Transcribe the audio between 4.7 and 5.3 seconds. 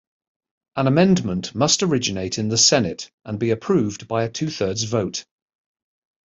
vote.